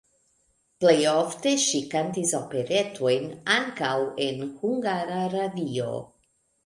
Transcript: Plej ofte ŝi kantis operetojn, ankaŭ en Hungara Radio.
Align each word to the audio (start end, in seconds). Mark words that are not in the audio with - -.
Plej 0.83 0.93
ofte 1.09 1.51
ŝi 1.65 1.81
kantis 1.91 2.33
operetojn, 2.39 3.29
ankaŭ 3.57 3.93
en 4.29 4.43
Hungara 4.63 5.21
Radio. 5.35 5.93